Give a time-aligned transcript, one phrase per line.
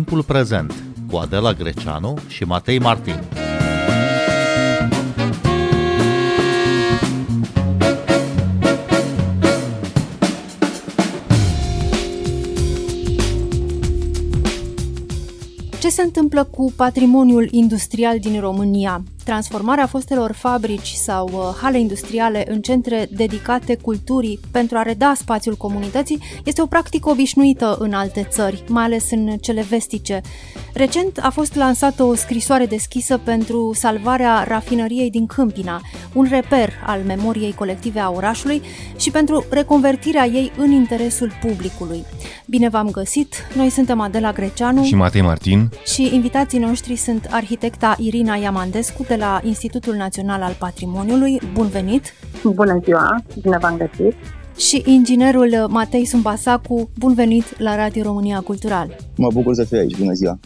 [0.00, 0.74] Timpul prezent
[1.10, 3.14] cu Adela Greceanu și Matei Martin.
[15.80, 19.02] Ce se întâmplă cu patrimoniul industrial din România?
[19.30, 25.54] Transformarea fostelor fabrici sau uh, hale industriale în centre dedicate culturii pentru a reda spațiul
[25.54, 30.20] comunității este o practică obișnuită în alte țări, mai ales în cele vestice.
[30.74, 35.80] Recent a fost lansată o scrisoare deschisă pentru salvarea rafinăriei din Câmpina,
[36.12, 38.62] un reper al memoriei colective a orașului
[38.96, 42.04] și pentru reconvertirea ei în interesul publicului.
[42.46, 43.34] Bine v-am găsit!
[43.54, 49.14] Noi suntem Adela Greceanu și Matei Martin și invitații noștri sunt arhitecta Irina Iamandescu de
[49.20, 51.40] la Institutul Național al Patrimoniului.
[51.52, 52.14] Bun venit!
[52.44, 53.16] Bună ziua!
[53.42, 54.16] Bine v-am găsit!
[54.56, 58.96] Și inginerul Matei Sumbasacu, bun venit la Radio România Cultural.
[59.16, 60.38] Mă bucur să fiu aici, bună ziua!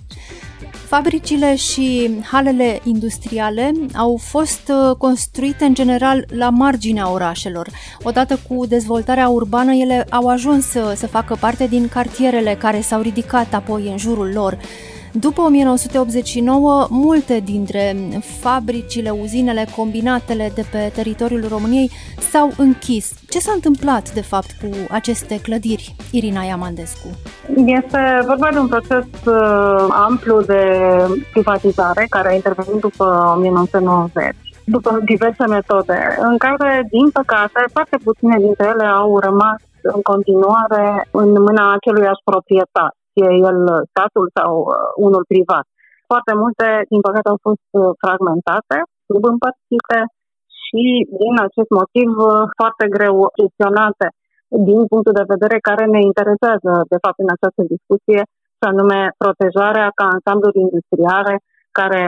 [0.95, 7.69] Fabricile și halele industriale au fost uh, construite în general la marginea orașelor.
[8.03, 13.01] Odată cu dezvoltarea urbană, ele au ajuns să, să facă parte din cartierele care s-au
[13.01, 14.59] ridicat apoi în jurul lor.
[15.21, 17.97] După 1989, multe dintre
[18.41, 23.15] fabricile, uzinele, combinatele de pe teritoriul României s-au închis.
[23.29, 27.09] Ce s-a întâmplat, de fapt, cu aceste clădiri, Irina Iamandescu?
[27.67, 30.63] Este vorba de un proces uh, amplu de
[31.33, 38.37] privatizare care a intervenit după 1990 după diverse metode, în care, din păcate, foarte puține
[38.39, 43.59] dintre ele au rămas în continuare în mâna aceluiași proprietar fie el
[43.93, 44.73] statul sau uh,
[45.07, 45.67] unul privat.
[46.11, 48.77] Foarte multe, din păcate, au fost uh, fragmentate,
[49.09, 49.99] subîmpărțite
[50.63, 50.85] și,
[51.23, 54.07] din acest motiv, uh, foarte greu gestionate
[54.69, 58.21] din punctul de vedere care ne interesează, de fapt, în această discuție,
[58.59, 61.35] și anume protejarea ca ansambluri industriale
[61.81, 62.03] care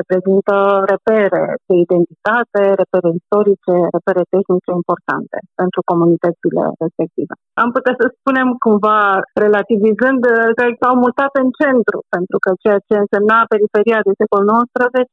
[0.00, 0.54] reprezintă
[0.92, 7.34] repere de identitate, repere istorice, repere tehnice importante pentru comunitățile respective.
[7.62, 9.00] Am putea să spunem cumva,
[9.44, 10.20] relativizând,
[10.58, 14.42] că s-au mutat în centru, pentru că ceea ce însemna periferia de secol
[14.78, 15.12] XIX,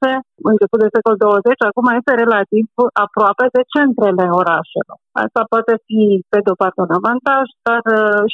[0.53, 2.65] început de secol 20, acum este relativ
[3.05, 4.97] aproape de centrele orașelor.
[5.25, 7.83] Asta poate fi, pe de o parte, un avantaj, dar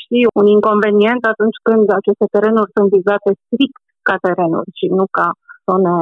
[0.01, 5.27] și un inconvenient atunci când aceste terenuri sunt vizate strict ca terenuri și nu ca
[5.67, 5.93] zone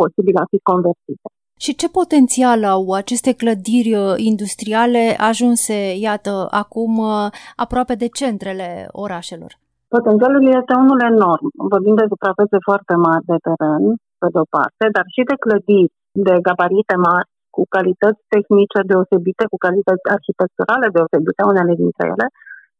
[0.00, 1.28] posibile a fi convertite.
[1.64, 7.26] Și ce potențial au aceste clădiri uh, industriale ajunse, iată, acum uh,
[7.64, 8.68] aproape de centrele
[9.04, 9.52] orașelor?
[9.96, 11.46] Potențialul este unul enorm.
[11.72, 13.84] Vorbim de suprafețe foarte mari de teren,
[14.20, 15.94] pe de-o parte, dar și de clădiri
[16.26, 22.26] de gabarite mari, cu calități tehnice deosebite, cu calități arhitecturale deosebite, unele dintre ele.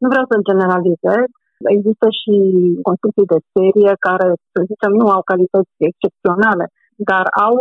[0.03, 1.25] Nu vreau să generalizez,
[1.77, 2.35] Există și
[2.89, 6.67] construcții de serie care, să zicem, nu au calități excepționale,
[7.11, 7.57] dar au,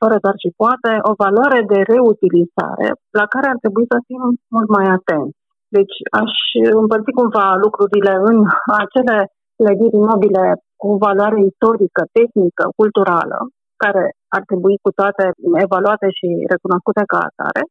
[0.00, 2.88] fără doar și poate, o valoare de reutilizare
[3.18, 4.22] la care ar trebui să fim
[4.54, 5.38] mult mai atenți.
[5.76, 6.32] Deci aș
[6.80, 8.36] împărți cumva lucrurile în
[8.82, 9.16] acele
[9.58, 10.44] clădiri imobile
[10.82, 13.38] cu valoare istorică, tehnică, culturală,
[13.82, 14.04] care
[14.36, 15.24] ar trebui cu toate
[15.66, 17.62] evaluate și recunoscute ca atare,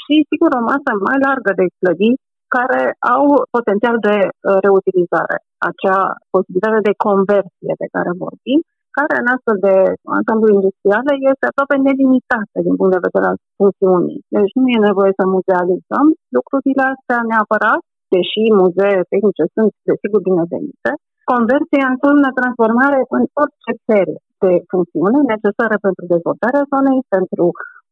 [0.00, 2.22] și, sigur, o masă mai largă de clădiri
[2.56, 2.82] care
[3.16, 3.24] au
[3.56, 5.36] potențial de uh, reutilizare,
[5.68, 6.00] acea
[6.34, 8.60] posibilitate de conversie de care vorbim,
[8.96, 9.76] care în astfel de
[10.18, 14.20] ansamblu industriale este aproape nelimitată din punct de vedere al funcțiunii.
[14.36, 16.06] Deci nu e nevoie să muzealizăm
[16.36, 17.82] lucrurile astea neapărat,
[18.14, 20.90] deși muzee tehnice sunt desigur binevenite.
[21.32, 27.44] Conversia înseamnă transformare în orice serie de funcțiune necesare pentru dezvoltarea zonei, pentru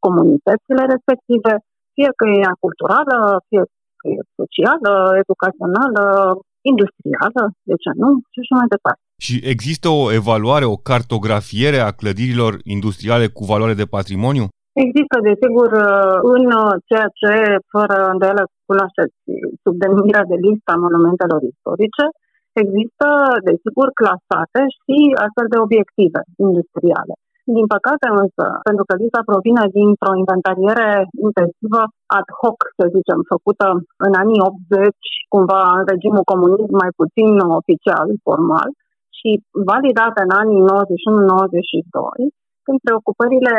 [0.05, 1.53] comunitățile respective,
[1.97, 3.17] fie că e culturală,
[3.49, 3.63] fie
[4.41, 4.93] socială,
[5.23, 6.05] educațională,
[6.73, 9.03] industrială, de ce nu, și așa mai departe.
[9.27, 14.47] Și există o evaluare, o cartografiere a clădirilor industriale cu valoare de patrimoniu?
[14.85, 15.71] Există, desigur,
[16.37, 16.45] în
[16.89, 17.33] ceea ce,
[17.75, 19.17] fără îndoială, cunoașteți
[19.63, 22.05] sub denumirea de lista monumentelor istorice,
[22.63, 23.07] există,
[23.49, 27.15] desigur, clasate și astfel de obiective industriale.
[27.57, 30.89] Din păcate însă, pentru că lista provine dintr-o inventariere
[31.27, 31.83] intensivă
[32.19, 33.67] ad hoc, să zicem, făcută
[34.07, 34.95] în anii 80,
[35.35, 37.31] cumva în regimul comunist mai puțin
[37.61, 38.69] oficial, formal,
[39.19, 39.31] și
[39.71, 43.55] validată în anii 91-92, când preocupările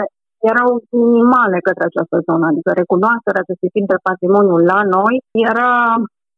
[0.51, 0.69] erau
[1.03, 5.13] minimale către această zonă, adică recunoașterea acestui tip de patrimoniu la noi
[5.50, 5.71] era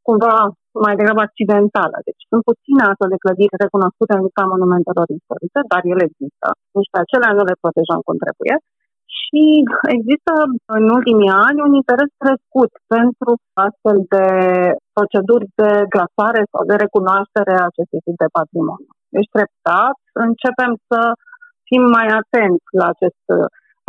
[0.07, 0.35] cumva
[0.85, 1.97] mai degrabă accidentală.
[2.07, 6.47] Deci sunt puține astfel de clădiri recunoscute în lista monumentelor istorice, dar ele există.
[6.77, 8.55] Nici pe acelea nu le protejăm cum trebuie.
[9.19, 9.43] Și
[9.97, 10.33] există
[10.77, 13.31] în ultimii ani un interes crescut pentru
[13.67, 14.27] astfel de
[14.95, 18.91] proceduri de grafare sau de recunoaștere a acestui tip de patrimoniu.
[19.15, 20.99] Deci treptat începem să
[21.69, 23.23] fim mai atenți la acest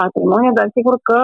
[0.02, 1.20] patrimoniu, dar sigur că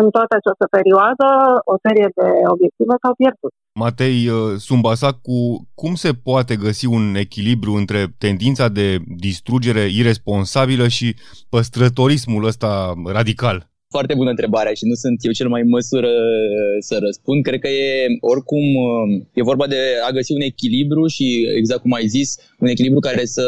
[0.00, 1.26] în toată această perioadă
[1.72, 3.52] o serie de obiective s-au pierdut.
[3.84, 4.36] Matei uh,
[4.66, 5.40] Sumbasacu,
[5.74, 11.16] cum se poate găsi un echilibru între tendința de distrugere irresponsabilă și
[11.48, 13.58] păstrătorismul ăsta radical?
[13.88, 17.42] Foarte bună întrebarea și nu sunt eu cel mai în măsură uh, să răspund.
[17.42, 21.92] Cred că e oricum uh, e vorba de a găsi un echilibru și exact cum
[21.92, 22.28] ai zis,
[22.58, 23.46] un echilibru care să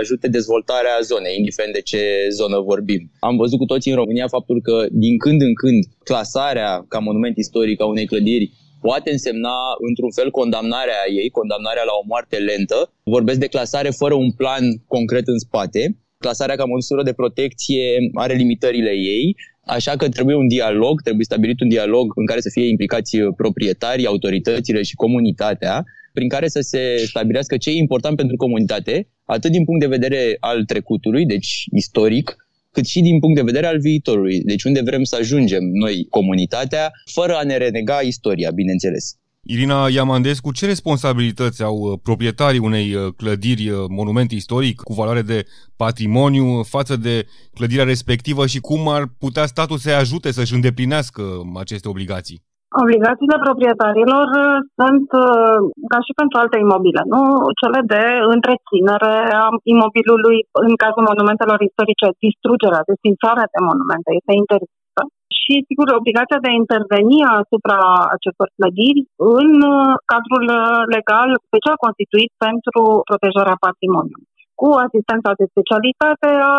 [0.00, 3.10] ajute dezvoltarea zonei, indiferent de ce zonă vorbim.
[3.18, 7.36] Am văzut cu toții în România faptul că din când în când clasarea ca monument
[7.36, 8.50] istoric a unei clădiri
[8.80, 9.56] poate însemna
[9.88, 12.92] într-un fel condamnarea ei, condamnarea la o moarte lentă.
[13.04, 15.82] Vorbesc de clasare fără un plan concret în spate.
[16.18, 19.36] Clasarea ca măsură de protecție are limitările ei
[19.66, 24.06] Așa că trebuie un dialog, trebuie stabilit un dialog în care să fie implicați proprietarii,
[24.06, 29.64] autoritățile și comunitatea, prin care să se stabilească ce e important pentru comunitate, atât din
[29.64, 32.36] punct de vedere al trecutului, deci istoric,
[32.70, 36.90] cât și din punct de vedere al viitorului, deci unde vrem să ajungem noi, comunitatea,
[37.04, 39.16] fără a ne renega istoria, bineînțeles.
[39.44, 45.22] Irina Iamandescu, ce responsabilități au uh, proprietarii unei uh, clădiri, uh, monument istoric cu valoare
[45.32, 45.38] de
[45.84, 47.14] patrimoniu față de
[47.56, 51.22] clădirea respectivă și cum ar putea statul să-i ajute să-și îndeplinească
[51.64, 52.38] aceste obligații?
[52.84, 54.26] Obligațiile proprietarilor
[54.78, 55.08] sunt
[55.92, 57.22] ca și pentru alte imobile, nu
[57.60, 58.02] cele de
[58.34, 60.36] întreținere a imobilului
[60.66, 64.81] în cazul monumentelor istorice, distrugerea, desfințarea de monumente este interzis
[65.42, 67.78] și, sigur, obligația de a interveni asupra
[68.16, 69.02] acestor clădiri
[69.38, 70.62] în uh, cadrul uh,
[70.96, 74.30] legal special constituit pentru protejarea patrimoniului
[74.62, 76.56] cu asistența de specialitate a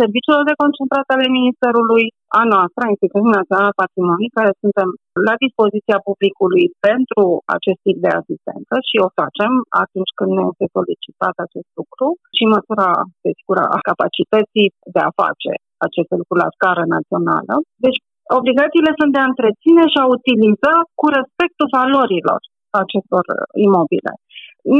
[0.00, 2.04] serviciilor de concentrate ale Ministerului,
[2.40, 4.88] a noastră, a Instituției Naționale Patrimoniului, care suntem
[5.28, 7.24] la dispoziția publicului pentru
[7.56, 9.52] acest tip de asistență și o facem
[9.82, 12.90] atunci când ne este solicitat acest lucru și măsura,
[13.24, 15.52] de sigur, a capacității de a face
[15.88, 17.54] aceste lucruri la scară națională.
[17.84, 17.98] Deci,
[18.40, 22.40] obligațiile sunt de a întreține și a utiliza cu respectul valorilor
[22.82, 23.24] acestor
[23.66, 24.12] imobile.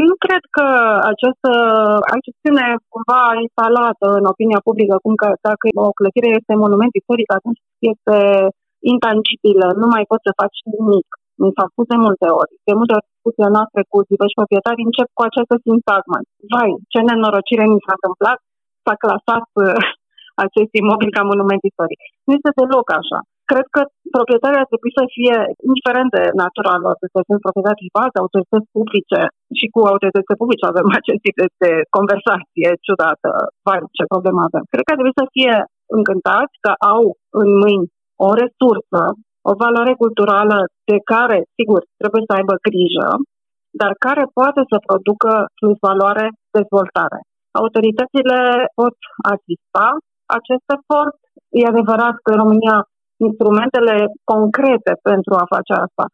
[0.09, 0.67] Nu cred că
[1.13, 1.51] această
[2.15, 7.61] acțiune cumva instalată în opinia publică, cum că dacă o clădire este monument istoric, atunci
[7.93, 8.17] este
[8.93, 11.09] intangibilă, nu mai poți să faci nimic.
[11.43, 12.53] Mi s-a spus de multe ori.
[12.69, 16.19] De multe ori discuția noastră cu diversi proprietari încep cu această sintagmă.
[16.53, 18.39] Vai, ce nenorocire mi s-a întâmplat,
[18.85, 19.47] s-a clasat
[20.45, 22.01] acest imobil ca monument istoric.
[22.27, 23.21] Nu este deloc așa.
[23.51, 23.81] Cred că
[24.17, 25.37] proprietarii ar trebui să fie,
[25.69, 29.21] indiferent de natura lor, să sunt proprietari privați, autorități publice
[29.59, 33.31] și cu autoritățile publice avem acest tip de, de conversație ciudată.
[33.67, 34.65] Vai, ce problemă avem.
[34.73, 35.55] Cred că ar trebui să fie
[35.99, 37.03] încântați că au
[37.43, 37.87] în mâini
[38.29, 39.03] o resursă,
[39.51, 40.59] o valoare culturală
[40.91, 43.09] de care, sigur, trebuie să aibă grijă,
[43.81, 46.27] dar care poate să producă plus valoare
[46.57, 47.19] dezvoltare.
[47.61, 48.39] Autoritățile
[48.79, 48.97] pot
[49.35, 49.89] asista
[50.39, 51.19] acest efort.
[51.59, 52.77] E adevărat că în România
[53.29, 53.97] instrumentele
[54.33, 56.05] concrete pentru a face asta,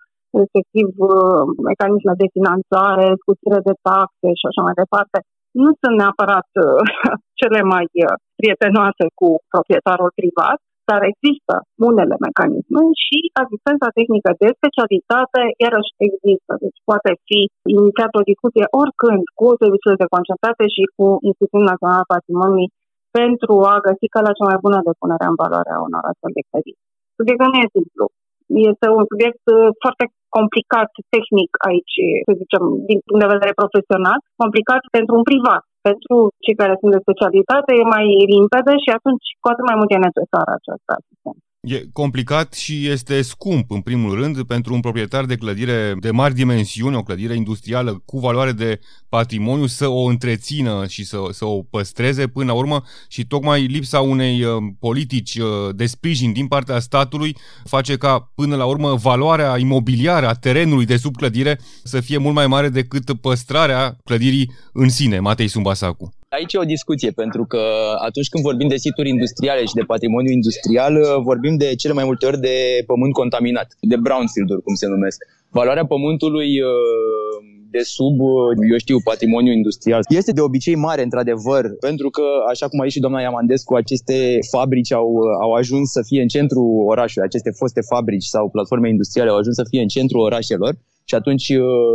[0.41, 5.19] respectiv uh, mecanisme de finanțare, scutire de taxe și așa mai departe,
[5.63, 6.81] nu sunt neapărat uh,
[7.41, 10.59] cele mai uh, prietenoase cu proprietarul privat,
[10.91, 11.55] dar există
[11.89, 16.53] unele mecanisme și asistența tehnică de specialitate iarăși există.
[16.65, 17.41] Deci poate fi
[17.79, 22.73] inițiată o discuție oricând cu serviciile de concentrate și cu Institutul Național Patrimoniului
[23.19, 26.47] pentru a găsi calea cea mai bună de punere în valoare a unor astfel de
[26.49, 26.83] credite.
[27.19, 28.05] Subiectul nu e simplu.
[28.71, 30.05] Este un subiect uh, foarte
[30.37, 35.63] complicat tehnic aici, să zicem, din punct de vedere profesional, complicat pentru un privat.
[35.89, 36.15] Pentru
[36.45, 40.09] cei care sunt de specialitate e mai limpede și atunci cu atât mai mult e
[40.09, 41.10] necesară această asistență.
[41.61, 46.35] E complicat și este scump, în primul rând, pentru un proprietar de clădire de mari
[46.35, 51.63] dimensiuni, o clădire industrială cu valoare de patrimoniu, să o întrețină și să, să o
[51.63, 56.79] păstreze până la urmă și tocmai lipsa unei uh, politici uh, de sprijin din partea
[56.79, 62.19] statului face ca, până la urmă, valoarea imobiliară a terenului de sub clădire să fie
[62.19, 66.20] mult mai mare decât păstrarea clădirii în sine, Matei Sumbasacu.
[66.37, 67.63] Aici e o discuție, pentru că
[68.09, 70.95] atunci când vorbim de situri industriale și de patrimoniu industrial,
[71.31, 72.57] vorbim de cele mai multe ori de
[72.87, 75.19] pământ contaminat, de brownfield-uri, cum se numesc.
[75.59, 76.71] Valoarea pământului uh,
[77.75, 78.31] de sub, uh,
[78.73, 80.01] eu știu, patrimoniu industrial.
[80.09, 84.39] Este de obicei mare, într-adevăr, pentru că, așa cum a zis și doamna Iamandescu, aceste
[84.55, 88.89] fabrici au, uh, au ajuns să fie în centrul orașului, aceste foste fabrici sau platforme
[88.89, 90.73] industriale au ajuns să fie în centrul orașelor
[91.09, 91.47] și atunci,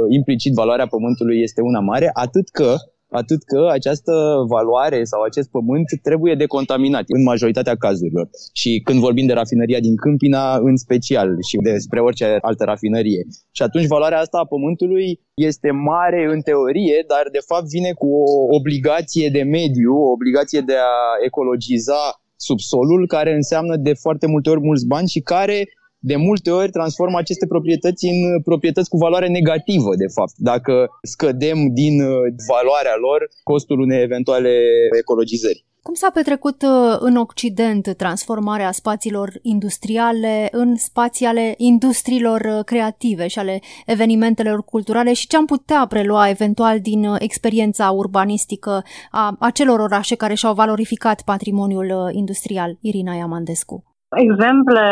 [0.09, 2.75] implicit, valoarea pământului este una mare, atât că
[3.09, 4.13] atât că această
[4.47, 8.29] valoare sau acest pământ trebuie decontaminat în majoritatea cazurilor.
[8.53, 13.21] Și când vorbim de rafinăria din Câmpina în special și despre orice altă rafinărie.
[13.51, 18.07] Și atunci valoarea asta a pământului este mare în teorie, dar de fapt vine cu
[18.07, 21.99] o obligație de mediu, o obligație de a ecologiza
[22.35, 25.67] subsolul, care înseamnă de foarte multe ori mulți bani și care
[26.11, 31.59] de multe ori transformă aceste proprietăți în proprietăți cu valoare negativă, de fapt, dacă scădem
[31.73, 32.15] din uh,
[32.47, 34.53] valoarea lor costul unei eventuale
[34.99, 35.65] ecologizări.
[35.81, 43.27] Cum s-a petrecut uh, în Occident transformarea spațiilor industriale în spații ale industriilor uh, creative
[43.27, 49.79] și ale evenimentelor culturale și ce am putea prelua eventual din experiența urbanistică a acelor
[49.79, 52.77] orașe care și-au valorificat patrimoniul industrial?
[52.81, 53.94] Irina Iamandescu.
[54.23, 54.85] Exemple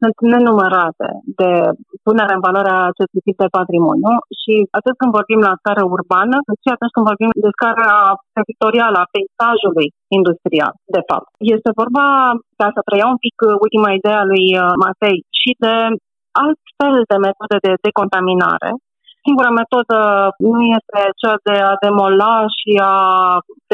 [0.00, 1.08] sunt nenumărate
[1.40, 1.50] de
[2.06, 6.36] punerea în valoare a acestui tip de patrimoniu și atât când vorbim la scară urbană,
[6.46, 7.90] cât și atunci când vorbim de scara
[8.36, 9.88] teritorială a peisajului
[10.18, 11.28] industrial, de fapt.
[11.54, 12.04] Este vorba,
[12.60, 15.74] ca să preiau un pic ultima idee a lui uh, Matei, și de
[16.42, 18.70] alt fel de metode de decontaminare
[19.26, 19.98] Singura metodă
[20.52, 22.96] nu este cea de a demola și a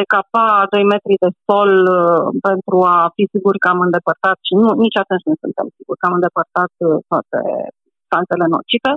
[0.01, 4.69] decapa 2 metri de sol uh, pentru a fi siguri că am îndepărtat și nu,
[4.85, 7.41] nici atunci nu suntem siguri că am îndepărtat uh, toate
[7.85, 8.93] substanțele nocive.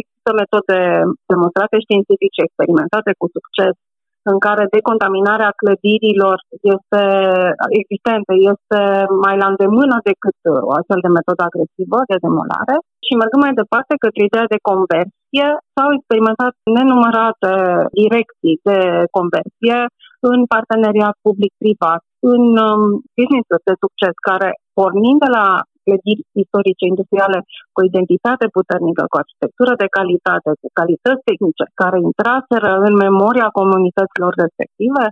[0.00, 0.78] Există metode
[1.32, 3.74] demonstrate științifice, experimentate cu succes,
[4.32, 6.38] în care decontaminarea clădirilor
[6.74, 7.02] este
[7.80, 8.80] existentă, este
[9.24, 10.38] mai la îndemână decât
[10.68, 12.74] o astfel de metodă agresivă de demolare.
[13.06, 17.52] Și mergând mai departe către ideea de conversie, s-au experimentat nenumărate
[18.00, 18.78] direcții de
[19.16, 19.78] conversie
[20.32, 22.02] în parteneriat public-privat,
[22.32, 22.82] în um,
[23.18, 25.46] business de succes care, pornind de la
[25.86, 27.38] clădiri istorice industriale
[27.74, 34.32] cu identitate puternică, cu arhitectură de calitate, cu calități tehnice, care intraseră în memoria comunităților
[34.44, 35.04] respective,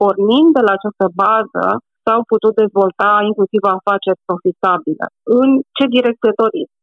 [0.00, 1.64] pornind de la această bază,
[2.04, 5.06] s-au putut dezvolta inclusiv afaceri profitabile.
[5.40, 6.74] În ce direcție doriți?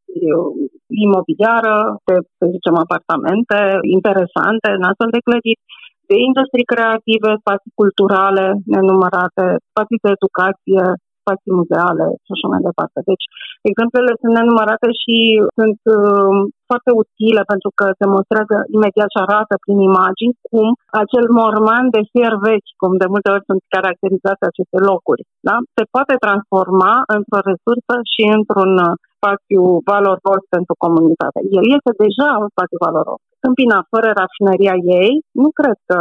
[1.06, 1.74] imobiliară,
[2.08, 3.58] de, să zicem, apartamente
[3.98, 5.64] interesante în astfel de clădiri,
[6.10, 10.84] de industrii creative, spații culturale nenumărate, spații de educație,
[11.24, 12.98] spații muzeale și așa mai departe.
[13.10, 13.24] Deci,
[13.70, 15.16] exemplele sunt nenumărate și
[15.58, 16.36] sunt uh,
[16.70, 20.68] foarte utile pentru că demonstrează imediat și arată prin imagini cum
[21.02, 25.56] acel morman de fier vechi, cum de multe ori sunt caracterizate aceste locuri, da?
[25.76, 28.72] se poate transforma într-o resursă și într-un
[29.16, 29.62] spațiu
[29.92, 31.38] valoros pentru comunitate.
[31.58, 33.22] El este deja un spațiu valoros.
[33.44, 36.00] Câmpina, fără rafineria ei, nu cred că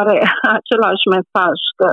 [0.00, 0.16] are
[0.58, 1.90] același mesaj, că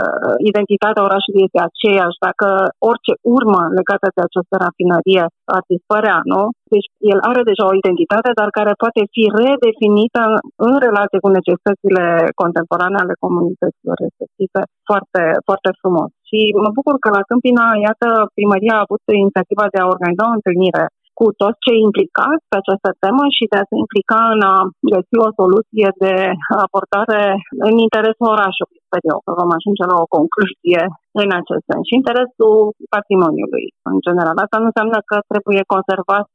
[0.49, 2.23] identitatea orașului este aceeași.
[2.27, 2.47] Dacă
[2.91, 5.23] orice urmă legată de această rafinerie
[5.55, 6.41] ar dispărea, nu?
[6.73, 10.23] Deci el are deja o identitate, dar care poate fi redefinită
[10.67, 12.03] în relație cu necesitățile
[12.41, 16.09] contemporane ale comunităților respective foarte, foarte frumos.
[16.29, 20.37] Și mă bucur că la Câmpina, iată, primăria a avut inițiativa de a organiza o
[20.37, 20.85] întâlnire
[21.21, 24.55] cu toți cei implicați pe această temă și de a se implica în a
[24.93, 26.13] găsi o soluție de
[26.65, 27.21] aportare
[27.67, 30.81] în interesul orașului, sper eu, că vom ajunge la o concluzie
[31.23, 31.83] în acest sens.
[31.87, 32.55] Și interesul
[32.95, 34.35] patrimoniului în general.
[34.39, 36.31] Asta nu înseamnă că trebuie conservat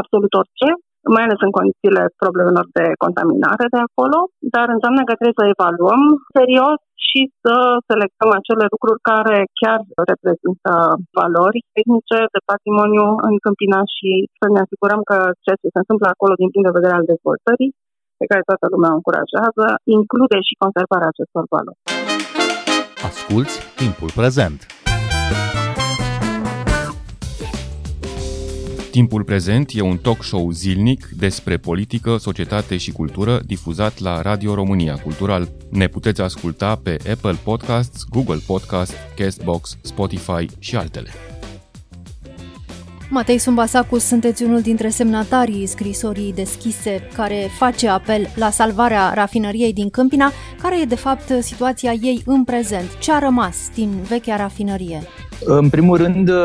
[0.00, 0.68] absolut orice,
[1.14, 4.18] mai ales în condițiile problemelor de contaminare de acolo,
[4.54, 6.02] dar înseamnă că trebuie să evaluăm
[6.36, 7.54] serios și să
[7.90, 9.80] selectăm acele lucruri care chiar
[10.10, 10.72] reprezintă
[11.20, 16.06] valori tehnice de patrimoniu în Câmpina și să ne asigurăm că ceea ce se întâmplă
[16.10, 17.70] acolo din punct de vedere al dezvoltării,
[18.20, 19.66] pe care toată lumea o încurajează,
[19.98, 21.80] include și conservarea acestor valori.
[23.08, 24.58] Asculți timpul prezent!
[28.94, 34.54] Timpul prezent e un talk show zilnic despre politică, societate și cultură difuzat la Radio
[34.54, 35.48] România Cultural.
[35.70, 41.10] Ne puteți asculta pe Apple Podcasts, Google Podcasts, Castbox, Spotify și altele.
[43.10, 49.90] Matei Sumbasacu, sunteți unul dintre semnatarii scrisorii deschise care face apel la salvarea rafinăriei din
[49.90, 50.32] Câmpina.
[50.62, 52.98] Care e de fapt situația ei în prezent?
[52.98, 55.02] Ce a rămas din vechea rafinărie?
[55.40, 56.36] În primul rând, uh,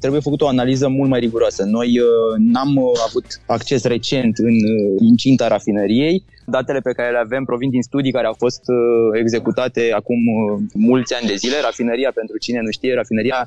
[0.00, 1.64] trebuie făcut o analiză mult mai riguroasă.
[1.64, 2.06] Noi uh,
[2.38, 4.54] n-am uh, avut acces recent în
[5.00, 6.24] incinta rafinăriei.
[6.56, 8.62] Datele pe care le avem provin din studii care au fost
[9.22, 10.20] executate acum
[10.90, 11.56] mulți ani de zile.
[11.62, 13.40] Rafinăria, pentru cine nu știe, rafinăria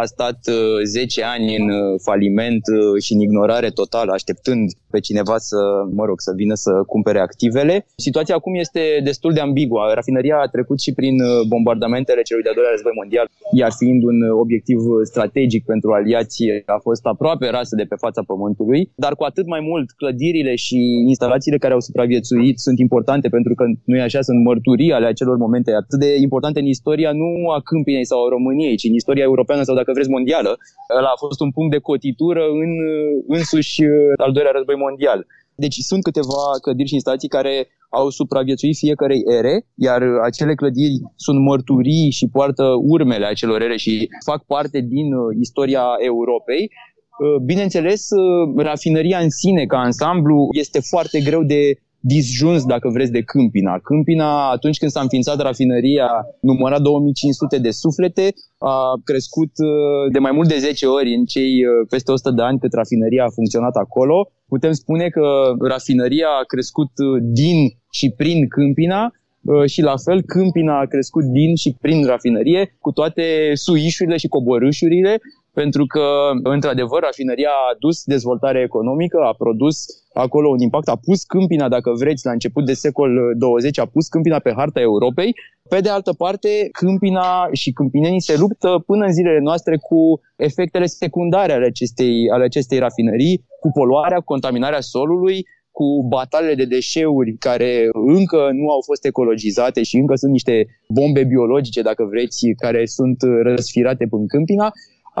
[0.00, 0.38] a stat
[0.84, 1.66] 10 ani în
[2.08, 2.64] faliment
[3.04, 5.60] și în ignorare totală, așteptând pe cineva să,
[5.98, 7.86] mă rog, să vină să cumpere activele.
[7.96, 9.80] Situația acum este destul de ambiguă.
[9.94, 11.16] Rafineria a trecut și prin
[11.48, 13.26] bombardamentele celui de-al doilea război mondial,
[13.60, 14.78] iar fiind un obiectiv
[15.12, 19.60] strategic pentru aliație a fost aproape rasă de pe fața pământului, dar cu atât mai
[19.70, 20.78] mult clădirile și
[21.12, 25.06] instalațiile care au supraviețuit referit sunt importante pentru că nu e așa, sunt mărturii ale
[25.06, 28.94] acelor momente atât de importante în istoria nu a Câmpinei sau a României, ci în
[28.94, 30.50] istoria europeană sau dacă vreți mondială.
[30.98, 32.70] Ăla a fost un punct de cotitură în
[33.38, 33.82] însuși
[34.24, 35.20] al doilea război mondial.
[35.64, 37.54] Deci sunt câteva clădiri și instalații care
[38.00, 39.54] au supraviețuit fiecarei ere,
[39.88, 45.06] iar acele clădiri sunt mărturii și poartă urmele acelor ere și fac parte din
[45.40, 46.62] istoria Europei.
[47.44, 48.02] Bineînțeles,
[48.56, 51.60] rafinăria în sine, ca ansamblu, este foarte greu de
[52.14, 53.78] disjuns, dacă vreți, de Câmpina.
[53.78, 56.08] Câmpina, atunci când s-a înființat rafinăria,
[56.40, 58.26] număra 2500 de suflete,
[58.58, 62.42] a crescut uh, de mai mult de 10 ori în cei uh, peste 100 de
[62.42, 64.30] ani cât rafinăria a funcționat acolo.
[64.48, 65.26] Putem spune că
[65.68, 67.58] rafinăria a crescut uh, din
[67.90, 69.10] și prin Câmpina,
[69.66, 75.20] și la fel Câmpina a crescut din și prin rafinărie, cu toate suișurile și coborâșurile,
[75.60, 76.06] pentru că,
[76.42, 79.76] într-adevăr, rafinăria a adus dezvoltare economică, a produs
[80.12, 84.08] acolo un impact, a pus Câmpina, dacă vreți, la început de secol 20, a pus
[84.08, 85.34] Câmpina pe harta Europei.
[85.68, 90.86] Pe de altă parte, Câmpina și câmpinenii se luptă până în zilele noastre cu efectele
[90.86, 97.36] secundare ale acestei, ale acestei rafinării, cu poluarea, cu contaminarea solului, cu batalele de deșeuri
[97.38, 102.86] care încă nu au fost ecologizate și încă sunt niște bombe biologice, dacă vreți, care
[102.86, 104.72] sunt răsfirate în Câmpina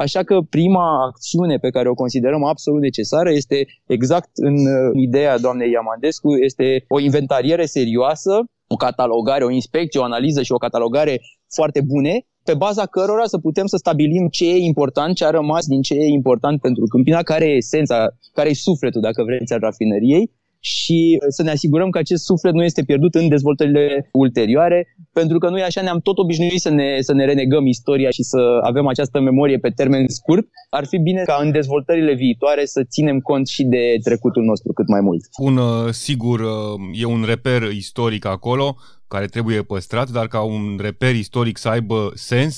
[0.04, 5.38] Așa că prima acțiune pe care o considerăm absolut necesară este exact în uh, ideea
[5.38, 11.20] doamnei Iamandescu, este o inventariere serioasă, o catalogare, o inspecție, o analiză și o catalogare
[11.54, 15.66] foarte bune, pe baza cărora să putem să stabilim ce e important, ce a rămas
[15.66, 19.60] din ce e important pentru Câmpina, care e esența, care e sufletul, dacă vreți, al
[19.60, 20.30] rafineriei
[20.66, 25.48] și să ne asigurăm că acest suflet nu este pierdut în dezvoltările ulterioare, pentru că
[25.48, 29.20] noi așa ne-am tot obișnuit să ne, să ne renegăm istoria și să avem această
[29.20, 30.46] memorie pe termen scurt.
[30.70, 34.88] Ar fi bine ca în dezvoltările viitoare să ținem cont și de trecutul nostru cât
[34.88, 35.22] mai mult.
[35.36, 38.76] Un, uh, sigur, uh, e un reper istoric acolo,
[39.08, 41.98] care trebuie păstrat, dar ca un reper istoric să aibă
[42.30, 42.54] sens,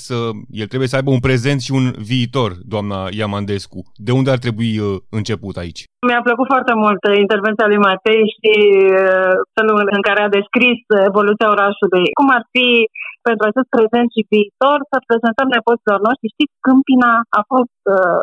[0.61, 3.79] el trebuie să aibă un prezent și un viitor, doamna Iamandescu.
[4.07, 4.87] De unde ar trebui uh,
[5.19, 5.81] început aici?
[6.07, 8.53] Mi-a plăcut foarte mult intervenția lui Matei și
[9.01, 12.05] uh, felul în care a descris evoluția orașului.
[12.19, 12.67] Cum ar fi
[13.27, 16.33] pentru acest prezent și viitor să prezentăm nepoților noștri.
[16.35, 18.19] Știți, Câmpina a fost uh,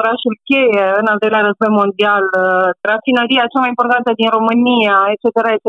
[0.00, 5.26] orașul cheie în al doilea război mondial, uh, rafinăria cea mai importantă din România, etc.,
[5.56, 5.68] etc.,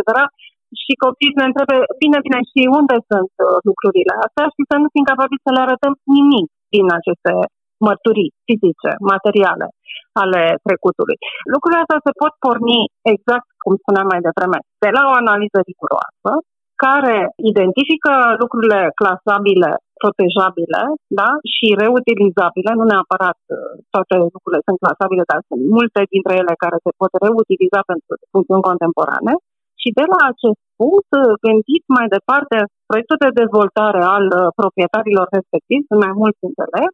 [0.84, 4.88] și copiii ne întrebe, bine, bine, și unde sunt uh, lucrurile astea și să nu
[4.94, 7.32] fim capabili să le arătăm nimic din aceste
[7.88, 9.68] mărturii fizice, materiale
[10.22, 11.18] ale trecutului.
[11.54, 12.80] Lucrurile astea se pot porni
[13.14, 16.32] exact, cum spuneam mai devreme, de la o analiză riguroasă,
[16.86, 17.18] care
[17.52, 20.82] identifică lucrurile clasabile, protejabile
[21.20, 21.30] da?
[21.54, 23.58] și reutilizabile, nu neapărat uh,
[23.94, 28.68] toate lucrurile sunt clasabile, dar sunt multe dintre ele care se pot reutiliza pentru funcțiuni
[28.70, 29.34] contemporane
[29.82, 31.12] și de la acest punct,
[31.46, 32.58] gândit mai departe,
[32.90, 36.90] proiectul de dezvoltare al uh, proprietarilor respectivi, sunt mai mulți dintre ele,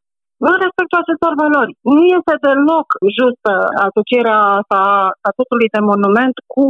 [0.49, 1.71] în respectul acestor valori.
[1.95, 2.87] Nu este deloc
[3.19, 3.53] justă
[3.87, 4.81] asocierea asta
[5.21, 6.63] statutului de monument cu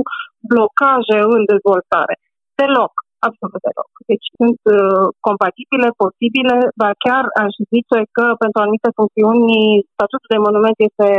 [0.51, 2.15] blocaje în dezvoltare.
[2.59, 2.93] Deloc
[3.27, 3.89] absolut deloc.
[4.11, 9.55] Deci sunt uh, compatibile, posibile, dar chiar aș zice că pentru anumite funcțiuni
[9.93, 11.09] statutul de monument este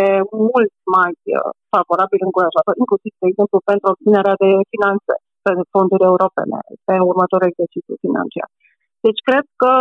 [0.50, 6.58] mult mai uh, favorabil încurajator, inclusiv, de exemplu, pentru obținerea de finanțe pe fonduri europene
[6.88, 8.48] pe următorul exercițiu financiar.
[9.06, 9.72] Deci cred că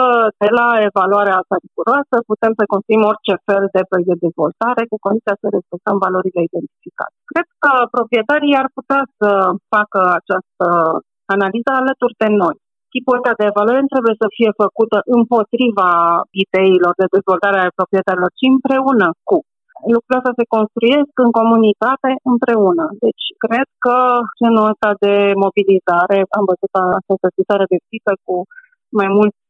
[0.43, 4.97] de la evaluarea asta riguroasă putem să construim orice fel de proiect de dezvoltare cu
[5.05, 7.15] condiția să respectăm valorile identificate.
[7.31, 9.29] Cred că proprietarii ar putea să
[9.75, 10.67] facă această
[11.33, 12.55] analiza alături de noi.
[12.93, 15.91] Tipul ăsta de evaluare trebuie să fie făcută împotriva
[16.43, 19.37] ideilor de dezvoltare a proprietarilor, ci împreună cu.
[19.93, 22.85] Lucrurile astea se construiesc în comunitate împreună.
[23.05, 23.97] Deci, cred că
[24.39, 27.77] genul ăsta de mobilizare, am văzut această scrisoare de
[28.25, 28.35] cu
[28.99, 29.41] mai mulți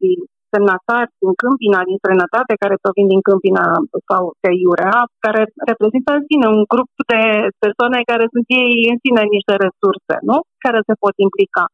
[0.55, 3.65] semnatari din Câmpina, din străinătate, care provin din Câmpina
[4.09, 5.41] sau de Iurea, care
[5.71, 7.21] reprezintă în sine un grup de
[7.63, 10.37] persoane care sunt ei în sine niște resurse, nu?
[10.65, 11.65] Care se pot implica.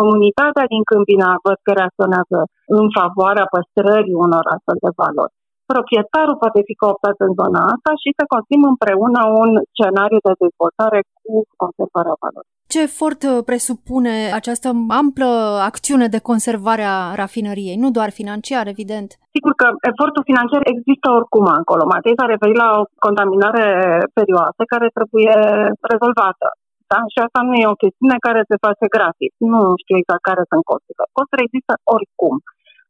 [0.00, 2.38] Comunitatea din Câmpina văd că reacționează
[2.78, 5.34] în favoarea păstrării unor astfel de valori.
[5.72, 10.98] Proprietarul poate fi cooptat în zona asta și să construim împreună un scenariu de dezvoltare
[11.18, 12.59] cu conservarea valorii.
[12.72, 14.68] Ce efort uh, presupune această
[15.02, 15.30] amplă
[15.70, 19.08] acțiune de conservare a rafinăriei, nu doar financiar, evident?
[19.34, 21.82] Sigur că efortul financiar există oricum acolo.
[21.92, 23.66] Matei s-a referit la o contaminare
[24.16, 25.34] serioasă care trebuie
[25.92, 26.48] rezolvată.
[26.92, 27.00] Da?
[27.12, 29.32] Și asta nu e o chestiune care se face gratis.
[29.52, 31.06] Nu știu exact care sunt costurile.
[31.18, 32.34] Costurile există oricum.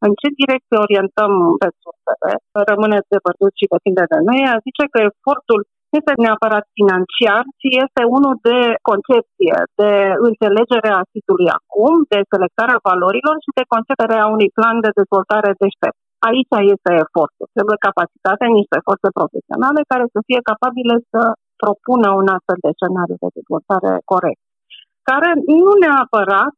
[0.04, 1.32] În ce direcție orientăm
[1.64, 2.30] resursele
[2.70, 4.40] rămâne de văzut și depinde de noi.
[4.54, 5.60] A zice că efortul
[5.98, 8.58] este neapărat financiar, ci este unul de
[8.90, 9.92] concepție, de
[10.28, 15.98] înțelegere a sitului acum, de selectarea valorilor și de conceperea unui plan de dezvoltare deștept.
[16.28, 17.46] Aici este efortul.
[17.56, 21.22] Trebuie capacitate, niște forțe profesionale care să fie capabile să
[21.62, 24.42] propună un astfel de scenariu de dezvoltare corect,
[25.10, 25.30] care
[25.64, 26.52] nu neapărat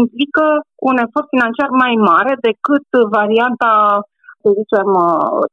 [0.00, 0.46] implică
[0.88, 2.86] un efort financiar mai mare decât
[3.18, 3.72] varianta
[4.46, 4.88] să zicem,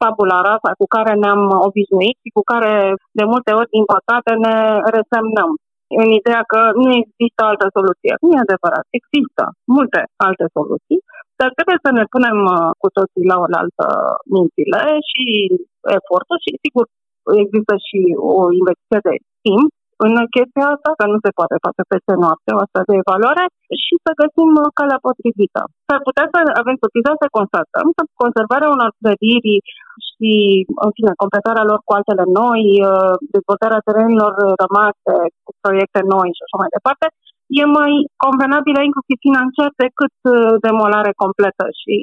[0.02, 2.74] tabula rasa cu care ne-am obișnuit și cu care
[3.20, 4.56] de multe ori, din păcate, ne
[4.98, 5.52] resemnăm
[6.02, 8.14] în ideea că nu există altă soluție.
[8.22, 8.86] Nu e adevărat.
[9.00, 9.44] Există
[9.76, 11.00] multe alte soluții,
[11.40, 13.88] dar trebuie să ne punem uh, cu toții la oaltă
[14.34, 15.26] mințile și
[15.98, 16.86] efortul și, sigur,
[17.44, 18.00] există și
[18.32, 19.70] o investiție de timp
[20.06, 23.44] în chestia asta, că nu se poate face peste noapte o astfel de evaluare
[23.86, 25.62] și să găsim uh, calea potrivită.
[25.88, 29.56] S-ar putea să avem surpriza să constatăm că conservarea unor clădiri
[30.10, 30.32] și,
[30.86, 35.14] în fine, completarea lor cu altele noi, uh, dezvoltarea terenilor rămase
[35.46, 37.06] cu proiecte noi și așa mai departe,
[37.62, 37.94] e mai
[38.26, 41.96] convenabilă inclusiv financiar decât uh, demolare completă și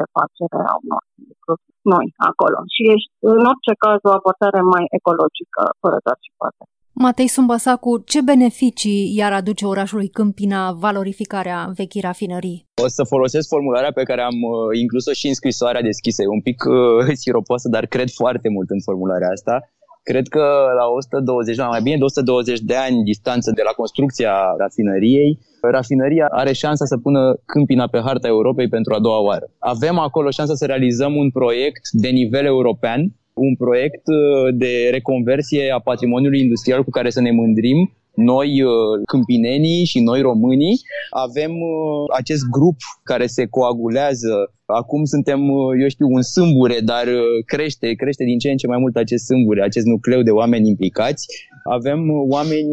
[0.00, 1.62] refacere a unor lucruri
[1.94, 2.58] noi acolo.
[2.74, 6.62] Și ești, în orice caz, o abordare mai ecologică, fără doar și poate.
[6.94, 12.66] Matei Sumbasacu, ce beneficii iar aduce orașului Câmpina valorificarea vechii rafinării?
[12.82, 16.22] O să folosesc formularea pe care am uh, inclus-o și în scrisoarea deschisă.
[16.22, 16.74] E un pic uh,
[17.22, 19.54] siropoasă, dar cred foarte mult în formularea asta.
[20.02, 20.44] Cred că
[20.78, 26.52] la 120, mai bine de 120 de ani distanță de la construcția rafinăriei, rafinăria are
[26.52, 29.50] șansa să pună Câmpina pe harta Europei pentru a doua oară.
[29.58, 33.00] Avem acolo șansa să realizăm un proiect de nivel european
[33.34, 38.72] un proiect uh, de reconversie a patrimoniului industrial cu care să ne mândrim noi uh,
[39.06, 44.52] câmpinenii și noi românii avem uh, acest grup care se coagulează.
[44.64, 45.40] Acum suntem,
[45.80, 47.06] eu știu, un sâmbure, dar
[47.46, 51.26] crește, crește din ce în ce mai mult acest sâmbure, acest nucleu de oameni implicați.
[51.64, 52.70] Avem oameni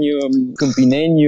[0.54, 1.20] câmpineni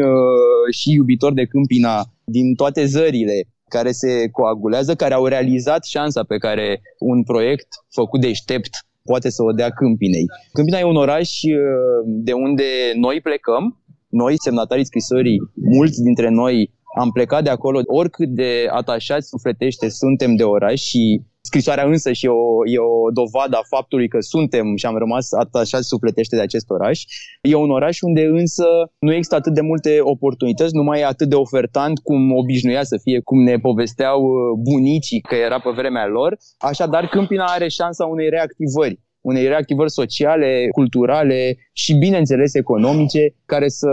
[0.72, 6.38] și iubitori de câmpina din toate zările care se coagulează, care au realizat șansa pe
[6.38, 8.70] care un proiect făcut deștept
[9.04, 10.26] poate să o dea Câmpinei.
[10.54, 11.62] Câmpina e un oraș uh,
[12.06, 12.64] de unde
[12.96, 15.40] noi plecăm, noi, semnatarii scrisorii,
[15.78, 21.22] mulți dintre noi am plecat de acolo, oricât de atașați sufletește suntem de oraș și
[21.42, 25.32] scrisoarea însă și e o, e o dovadă a faptului că suntem și am rămas
[25.32, 27.04] atașați sufletește de acest oraș.
[27.42, 28.66] E un oraș unde însă
[29.00, 32.98] nu există atât de multe oportunități, nu mai e atât de ofertant cum obișnuia să
[33.04, 34.34] fie, cum ne povesteau uh,
[34.72, 36.38] bunicii că era pe vremea lor.
[36.58, 43.90] Așadar, Câmpina are șansa unei reactivări unei reactivări sociale, culturale și, bineînțeles, economice, care să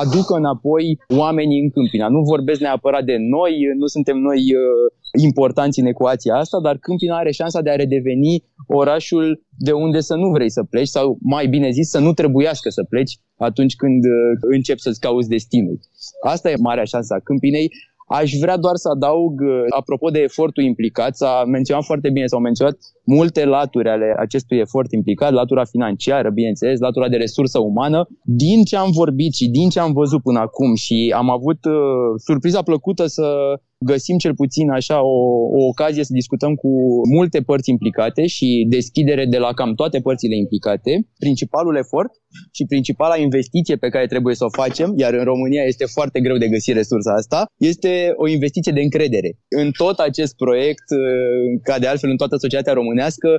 [0.00, 2.08] aducă înapoi oamenii în Câmpina.
[2.08, 7.16] Nu vorbesc neapărat de noi, nu suntem noi uh, importanți în ecuația asta, dar Câmpina
[7.16, 11.46] are șansa de a redeveni orașul de unde să nu vrei să pleci sau, mai
[11.46, 14.10] bine zis, să nu trebuiască să pleci atunci când uh,
[14.54, 15.80] începi să-ți cauți destinul.
[16.24, 17.70] Asta e marea șansă a Câmpinei
[18.18, 22.40] Aș vrea doar să adaug, uh, apropo de efortul implicat, s-a menționat foarte bine, s-au
[22.40, 22.76] menționat
[23.16, 28.08] multe laturi ale acestui efort implicat, latura financiară, bineînțeles, latura de resursă umană.
[28.24, 31.72] Din ce am vorbit și din ce am văzut până acum și am avut uh,
[32.26, 33.26] surpriza plăcută să
[33.86, 35.18] găsim cel puțin așa o,
[35.58, 36.70] o ocazie să discutăm cu
[37.16, 40.92] multe părți implicate și deschidere de la cam toate părțile implicate.
[41.18, 42.12] Principalul efort
[42.52, 46.36] și principala investiție pe care trebuie să o facem, iar în România este foarte greu
[46.36, 49.30] de găsit resursa asta, este o investiție de încredere.
[49.48, 50.84] În tot acest proiect,
[51.62, 53.30] ca de altfel în toată societatea românească,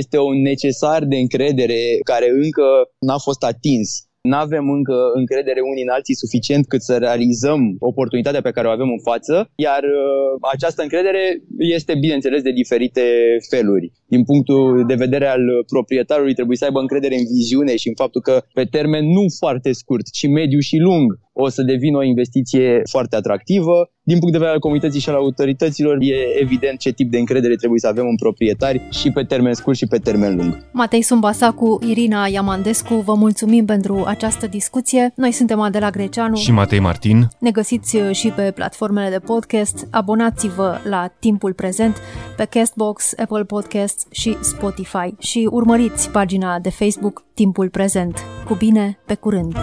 [0.00, 2.66] este un necesar de încredere care încă
[2.98, 3.88] n-a fost atins
[4.30, 8.70] nu avem încă încredere unii în alții suficient cât să realizăm oportunitatea pe care o
[8.70, 11.24] avem în față, iar uh, această încredere
[11.58, 13.04] este, bineînțeles, de diferite
[13.50, 13.92] feluri.
[14.14, 18.20] Din punctul de vedere al proprietarului, trebuie să aibă încredere în viziune și în faptul
[18.20, 22.82] că pe termen nu foarte scurt, ci mediu și lung, o să devină o investiție
[22.90, 23.88] foarte atractivă.
[24.02, 27.54] Din punct de vedere al comunității și al autorităților, e evident ce tip de încredere
[27.54, 30.66] trebuie să avem în proprietari și pe termen scurt și pe termen lung.
[30.72, 35.12] Matei Sumbasa cu Irina Iamandescu, vă mulțumim pentru această discuție.
[35.16, 37.28] Noi suntem Adela Greceanu și Matei Martin.
[37.38, 39.86] Ne găsiți uh, și pe platformele de podcast.
[39.90, 41.96] Abonați-vă la Timpul Prezent
[42.36, 48.24] pe Castbox, Apple Podcasts și Spotify și urmăriți pagina de Facebook Timpul Prezent.
[48.46, 49.56] Cu bine, pe curând!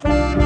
[0.00, 0.43] thank you